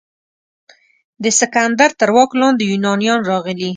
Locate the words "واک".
2.15-2.31